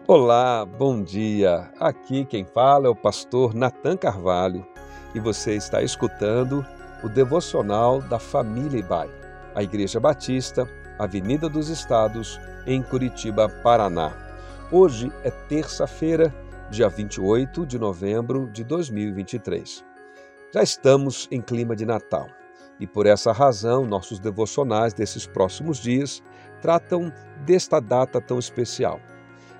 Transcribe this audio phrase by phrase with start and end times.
[0.00, 1.70] Olá, bom dia.
[1.78, 4.66] Aqui quem fala é o pastor Nathan Carvalho
[5.14, 6.66] e você está escutando
[7.04, 9.08] o devocional da família Ibai,
[9.54, 10.68] a Igreja Batista,
[10.98, 14.12] Avenida dos Estados, em Curitiba, Paraná.
[14.72, 16.34] Hoje é terça-feira,
[16.68, 19.84] dia 28 de novembro de 2023.
[20.52, 22.26] Já estamos em clima de Natal
[22.80, 26.20] e por essa razão nossos devocionais desses próximos dias
[26.60, 27.12] tratam
[27.46, 29.00] desta data tão especial.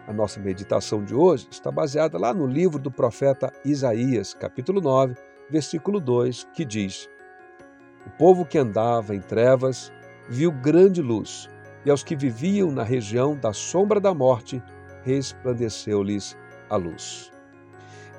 [0.07, 5.15] A nossa meditação de hoje está baseada lá no livro do profeta Isaías, capítulo 9,
[5.49, 7.09] versículo 2, que diz:
[8.05, 9.93] O povo que andava em trevas
[10.29, 11.49] viu grande luz,
[11.85, 14.61] e aos que viviam na região da sombra da morte,
[15.05, 16.37] resplandeceu-lhes
[16.69, 17.31] a luz.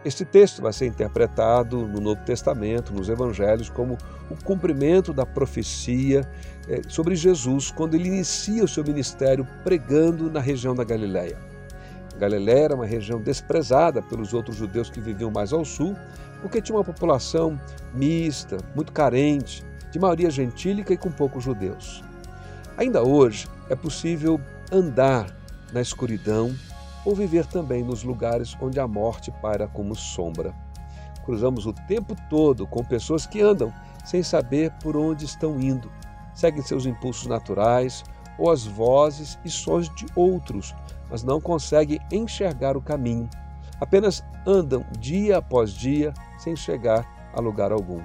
[0.06, 3.98] Este texto vai ser interpretado no Novo Testamento, nos Evangelhos, como
[4.30, 6.30] o cumprimento da profecia
[6.70, 11.53] eh, sobre Jesus quando ele inicia o seu ministério pregando na região da Galiléia.
[12.18, 15.96] Galiléia era uma região desprezada pelos outros judeus que viviam mais ao sul,
[16.42, 17.60] porque tinha uma população
[17.94, 22.04] mista, muito carente, de maioria gentílica e com poucos judeus.
[22.78, 24.40] Ainda hoje é possível
[24.72, 25.28] andar
[25.72, 26.54] na escuridão
[27.06, 30.54] ou viver também nos lugares onde a morte paira como sombra.
[31.26, 33.74] Cruzamos o tempo todo com pessoas que andam
[34.06, 35.92] sem saber por onde estão indo,
[36.34, 38.04] seguem seus impulsos naturais
[38.38, 40.76] ou as vozes e sons de outros,
[41.10, 43.30] mas não conseguem enxergar o caminho.
[43.80, 48.02] Apenas andam dia após dia sem chegar a lugar algum.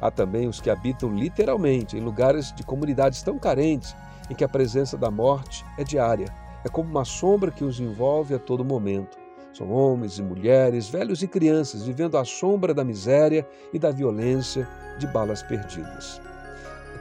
[0.00, 3.94] Há também os que habitam literalmente em lugares de comunidades tão carentes
[4.28, 8.34] em que a presença da morte é diária é como uma sombra que os envolve
[8.34, 9.18] a todo momento.
[9.52, 14.66] São homens e mulheres, velhos e crianças, vivendo à sombra da miséria e da violência
[14.98, 16.20] de balas perdidas.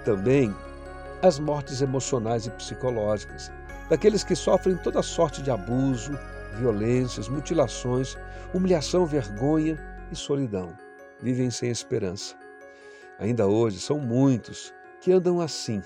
[0.04, 0.54] Também
[1.22, 3.52] as mortes emocionais e psicológicas,
[3.89, 6.17] daqueles que sofrem toda sorte de abuso,
[6.58, 8.17] violências, mutilações,
[8.53, 9.77] humilhação, vergonha
[10.11, 10.75] e solidão.
[11.22, 12.36] Vivem sem esperança.
[13.20, 15.81] Ainda hoje são muitos que andam assim,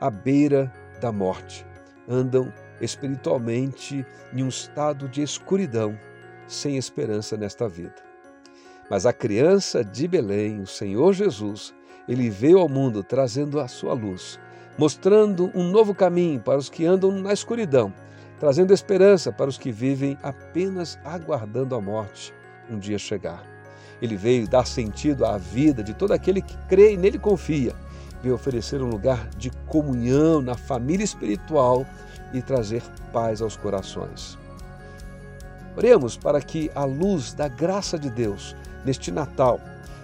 [0.00, 1.66] à beira da morte,
[2.08, 5.98] andam espiritualmente em um estado de escuridão,
[6.46, 7.94] sem esperança nesta vida.
[8.90, 11.74] Mas a criança de Belém, o Senhor Jesus,
[12.08, 14.38] ele veio ao mundo trazendo a sua luz,
[14.78, 17.92] mostrando um novo caminho para os que andam na escuridão,
[18.38, 22.32] trazendo esperança para os que vivem apenas aguardando a morte
[22.70, 23.42] um dia chegar.
[24.00, 27.74] Ele veio dar sentido à vida de todo aquele que crê e nele confia.
[28.22, 31.84] Veio oferecer um lugar de comunhão na família espiritual
[32.32, 34.38] e trazer paz aos corações.
[35.76, 39.60] Oremos para que a luz da graça de Deus neste Natal,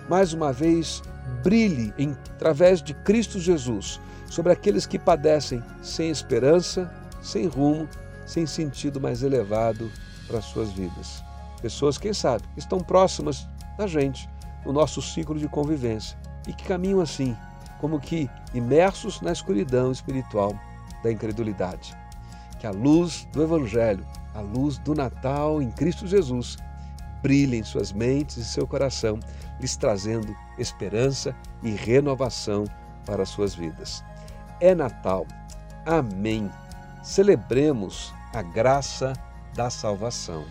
[0.08, 1.02] mais uma vez,
[1.42, 6.92] brilhe em, através de Cristo Jesus sobre aqueles que padecem sem esperança,
[7.22, 7.88] sem rumo,
[8.26, 9.90] sem sentido mais elevado
[10.26, 11.22] para as suas vidas.
[11.60, 13.48] Pessoas, quem sabe, estão próximas
[13.78, 14.28] da gente,
[14.64, 17.36] no nosso ciclo de convivência, e que caminham assim,
[17.80, 20.58] como que imersos na escuridão espiritual
[21.02, 21.94] da incredulidade
[22.64, 26.56] que a luz do Evangelho, a luz do Natal em Cristo Jesus,
[27.24, 29.18] brilhe em suas mentes e seu coração,
[29.58, 32.64] lhes trazendo esperança e renovação
[33.06, 34.04] para as suas vidas.
[34.60, 35.26] É Natal.
[35.86, 36.50] Amém.
[37.02, 39.14] Celebremos a graça
[39.54, 40.44] da salvação.